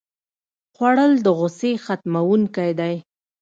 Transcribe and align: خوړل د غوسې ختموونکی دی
خوړل 0.75 1.13
د 1.21 1.27
غوسې 1.37 1.71
ختموونکی 1.85 2.71
دی 2.79 2.95